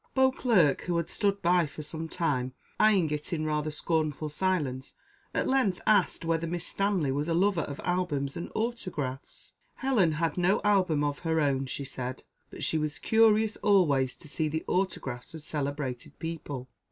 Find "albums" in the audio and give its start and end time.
7.83-8.35